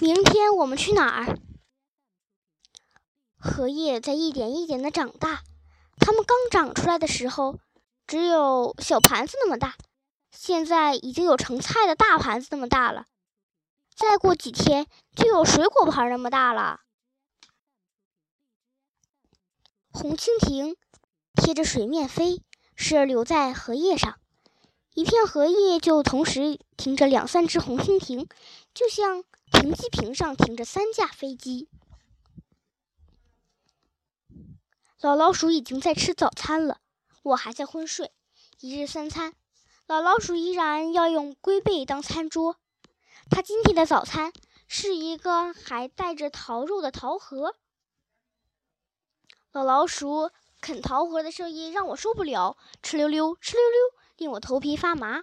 [0.00, 1.38] 明天我们去哪儿？
[3.36, 5.42] 荷叶在一点一点的长大，
[5.98, 7.58] 它们刚长出来的时候
[8.06, 9.76] 只有小盘子那么大，
[10.30, 13.06] 现在已经有盛菜的大盘子那么大了。
[13.96, 16.80] 再过几天就有水果盘那么大了。
[19.90, 20.76] 红蜻蜓
[21.34, 22.44] 贴着水面飞，
[22.76, 24.20] 时而留在荷叶上，
[24.94, 28.28] 一片荷叶就同时停着两三只红蜻蜓，
[28.72, 31.68] 就像停机坪上停着三架飞机。
[35.00, 36.80] 老老鼠已经在吃早餐了，
[37.22, 38.12] 我还在昏睡。
[38.60, 39.34] 一日三餐，
[39.86, 42.56] 老老鼠依然要用龟背当餐桌。
[43.30, 44.32] 他今天的早餐
[44.66, 47.54] 是一个还带着桃肉的桃核。
[49.52, 55.22] 老老鼠啃桃核的声音让我受不了，哧溜溜，哧溜溜，令我头皮发麻。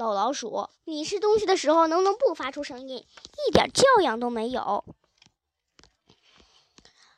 [0.00, 3.06] 老老鼠，你吃东西的时候能不能不发出声音？
[3.46, 4.82] 一点教养都没有。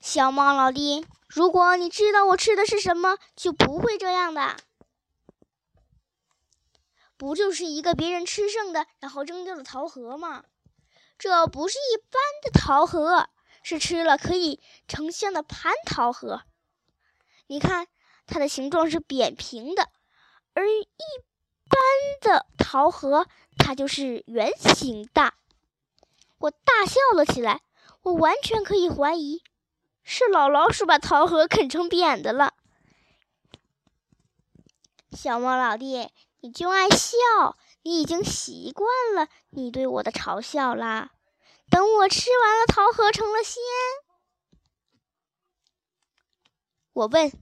[0.00, 4.56] 小猫老弟，如果你知道我吃的是什么，就不会这样的。
[7.16, 10.44] 不就是一个别人吃剩的，然后扔掉的桃核吗？
[11.18, 13.28] 这不是一般的桃核，
[13.64, 16.42] 是吃了可以成仙的蟠桃核。
[17.48, 17.88] 你看，
[18.28, 19.88] 它的形状是扁平的，
[20.54, 20.86] 而一
[21.68, 21.78] 般
[22.20, 25.34] 的桃核它就是圆形的。
[26.38, 27.62] 我大笑了起来，
[28.02, 29.42] 我完全可以怀疑，
[30.02, 32.54] 是老老鼠把桃核啃成扁的了。
[35.12, 36.10] 小猫老弟。
[36.40, 41.10] 你就爱笑，你已经习惯了你对我的嘲笑啦。
[41.68, 43.60] 等我吃完了桃核成了仙，
[46.92, 47.32] 我问：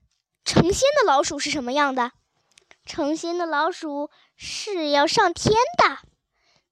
[0.47, 2.13] 成仙的老鼠是什么样的？
[2.87, 5.99] 成仙的老鼠是要上天的。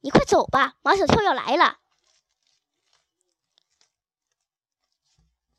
[0.01, 1.79] 你快走吧，马小跳要来了。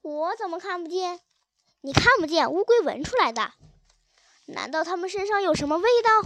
[0.02, 1.20] 我怎么看不见？
[1.82, 3.54] 你看不见，乌龟闻出来的。
[4.46, 6.22] 难道它们身上有什么味道？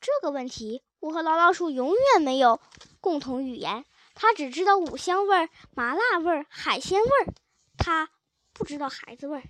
[0.00, 2.60] 这个问题，我和老老鼠永远没有
[3.00, 3.84] 共同语言。
[4.14, 7.34] 它只知道五香味儿、麻辣味儿、海鲜味儿，
[7.76, 8.10] 它
[8.52, 9.42] 不知道孩子味儿。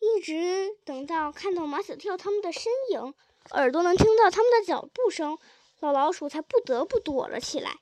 [0.00, 3.14] 一直等到看到马小跳他们的身影，
[3.50, 5.38] 耳朵能听到他们的脚步声，
[5.80, 7.78] 老老鼠才不得不躲了起来。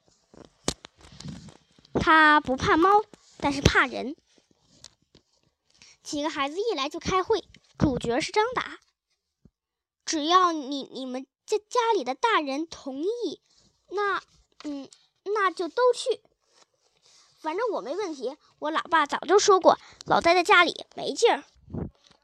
[1.94, 3.04] 它不怕猫，
[3.38, 4.16] 但是怕人。
[6.02, 7.44] 几个孩子一来就开会，
[7.78, 8.78] 主角是张达。
[10.04, 13.40] 只要你你们家家里的大人同意，
[13.90, 14.22] 那
[14.64, 14.88] 嗯，
[15.24, 16.20] 那就都去。
[17.40, 21.44] 反正我没问题，我老爸早就说过，老待在家里没劲儿。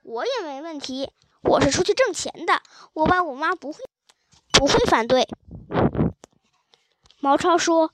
[0.03, 1.11] 我也没问题，
[1.43, 2.63] 我是出去挣钱的。
[2.93, 3.85] 我爸我妈不会
[4.53, 5.27] 不会反对。
[7.21, 7.93] 毛超说。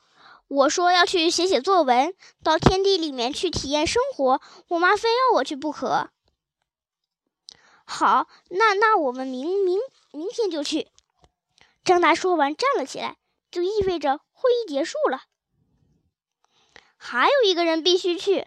[0.48, 4.40] 我说要去写写作文，到天地里面去体验生活。
[4.68, 6.08] 我妈非要我去不可。
[7.84, 9.78] 好，那那我们明明
[10.10, 10.88] 明天就去。
[11.84, 13.18] 张达说完站了起来，
[13.50, 15.24] 就意味着会议结束了。
[16.96, 18.46] 还有一个人必须去。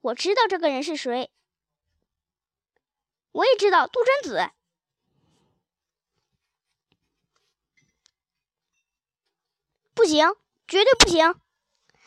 [0.00, 1.30] 我知道这个人是谁。
[3.34, 4.50] 我也知道杜真子。
[9.94, 10.34] 不行。
[10.66, 11.34] 绝对不行！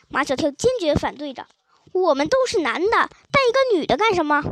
[0.08, 1.46] 马小跳坚决反对着。
[1.92, 4.42] 我们都是男的，带一个女的干什么？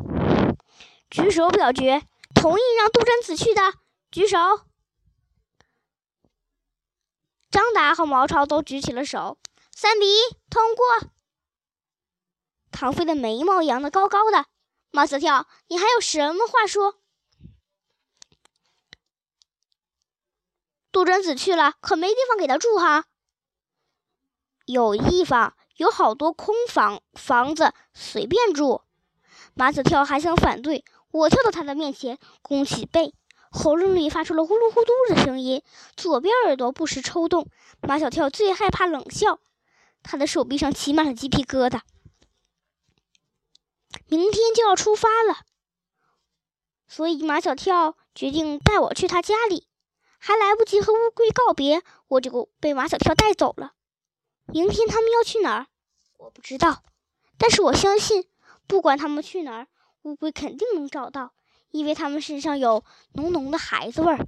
[1.10, 2.06] 举手表决，
[2.36, 3.74] 同意让杜真子去的
[4.12, 4.38] 举手。
[7.50, 9.38] 张达和毛超都举起了手，
[9.74, 11.10] 三比一通过。
[12.70, 14.46] 唐飞的眉毛扬得高高的。
[14.90, 16.96] 马小跳，你还有什么话说？
[20.90, 23.04] 杜真子去了，可没地方给他住哈。
[24.64, 28.82] 有地方，有好多空房房子，随便住。
[29.54, 33.14] 马小跳还想反对，我跳到他的面前，弓起背，
[33.50, 35.62] 喉咙里发出了呼噜呼嘟的声音，
[35.96, 37.48] 左边耳朵不时抽动。
[37.82, 39.38] 马小跳最害怕冷笑，
[40.02, 41.80] 他的手臂上起满了鸡皮疙瘩。
[44.08, 45.44] 明天就要出发了，
[46.86, 49.66] 所以马小跳决定带我去他家里。
[50.18, 53.74] 还来不及和乌龟告别，我就被马小跳带走了。
[54.46, 55.66] 明天他们要去哪儿？
[56.18, 56.82] 我不知道，
[57.36, 58.28] 但是我相信，
[58.66, 59.68] 不管他们去哪儿，
[60.02, 61.34] 乌龟肯定能找到，
[61.70, 64.26] 因为他们身上有浓浓的孩子味儿。